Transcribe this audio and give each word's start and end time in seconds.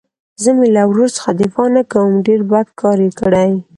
زه 0.41 0.49
مې 0.57 0.67
له 0.75 0.83
ورور 0.89 1.09
څخه 1.17 1.31
دفاع 1.41 1.67
نه 1.75 1.83
کوم 1.91 2.11
ډېر 2.27 2.41
بد 2.51 2.67
کار 2.81 2.97
يې 3.05 3.11
کړى. 3.19 3.51